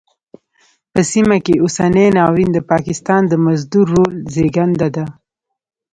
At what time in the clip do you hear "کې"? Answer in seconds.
1.45-1.53